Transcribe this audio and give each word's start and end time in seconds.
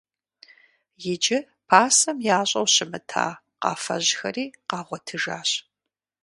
Иджы 1.11 1.37
пасэм 1.67 2.17
ящӀэу 2.39 2.67
щымыта 2.73 3.27
къафэжьхэри 3.61 4.45
къагъуэтыжащ. 4.69 5.49